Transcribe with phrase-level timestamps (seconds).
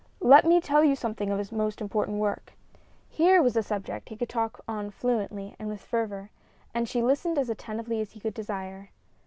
[0.23, 2.53] Let me tell you something of his most important work."
[3.07, 6.31] Here was a subject he could talk on fluently and with fervor,
[6.73, 8.89] and she listened as attentively as he could desire.